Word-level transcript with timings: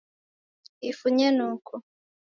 Ifunye 0.89 1.27
noko 1.37 1.73